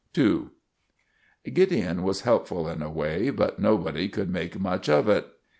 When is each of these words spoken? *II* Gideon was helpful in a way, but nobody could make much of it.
*II* 0.17 0.45
Gideon 1.53 2.01
was 2.01 2.21
helpful 2.21 2.67
in 2.67 2.81
a 2.81 2.89
way, 2.89 3.29
but 3.29 3.59
nobody 3.59 4.09
could 4.09 4.31
make 4.31 4.59
much 4.59 4.89
of 4.89 5.07
it. 5.07 5.27